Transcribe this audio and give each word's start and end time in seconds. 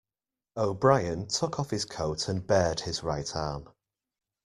O'Brien 0.57 1.27
took 1.27 1.59
off 1.59 1.69
his 1.69 1.85
coat 1.85 2.27
and 2.27 2.47
bared 2.47 2.79
his 2.79 3.03
right 3.03 3.35
arm. 3.35 3.69